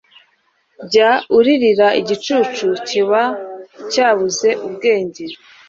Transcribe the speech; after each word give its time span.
jya 0.91 1.11
uririra 1.37 1.87
igicucu, 2.01 2.67
kiba 2.87 3.23
cyarabuze 3.91 4.49
ubwenge 4.67 5.23